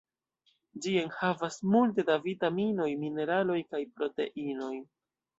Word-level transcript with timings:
Ĝi 0.83 0.93
enhavas 1.01 1.57
multe 1.75 2.05
da 2.07 2.15
vitaminoj, 2.23 2.87
mineraloj 3.01 3.57
kaj 3.75 3.83
proteinoj. 3.99 4.71